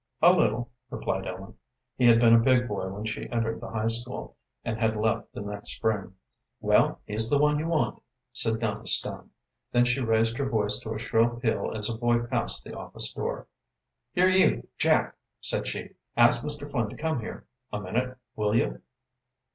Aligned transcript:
"A 0.19 0.33
little," 0.33 0.71
replied 0.89 1.27
Ellen. 1.27 1.53
He 1.95 2.07
had 2.07 2.19
been 2.19 2.33
a 2.33 2.39
big 2.39 2.67
boy 2.67 2.87
when 2.87 3.05
she 3.05 3.29
entered 3.29 3.61
the 3.61 3.69
high 3.69 3.85
school, 3.89 4.35
and 4.65 4.79
had 4.79 4.97
left 4.97 5.31
the 5.31 5.41
next 5.41 5.75
spring. 5.75 6.15
"Well, 6.59 7.01
he's 7.05 7.29
the 7.29 7.37
one 7.37 7.59
you 7.59 7.67
want," 7.67 8.01
said 8.33 8.59
Nellie 8.61 8.87
Stone. 8.87 9.29
Then 9.71 9.85
she 9.85 9.99
raised 9.99 10.37
her 10.39 10.49
voice 10.49 10.79
to 10.79 10.95
a 10.95 10.97
shrill 10.97 11.39
peal 11.39 11.71
as 11.75 11.87
a 11.87 11.93
boy 11.95 12.17
passed 12.25 12.63
the 12.63 12.75
office 12.75 13.11
door. 13.11 13.45
"Here, 14.11 14.27
you, 14.27 14.67
Jack," 14.79 15.15
said 15.39 15.67
she, 15.67 15.91
"ask 16.17 16.41
Mr. 16.43 16.67
Flynn 16.71 16.89
to 16.89 16.97
come 16.97 17.19
here 17.19 17.45
a 17.71 17.79
minute, 17.79 18.17
will 18.35 18.55
you?" 18.55 18.81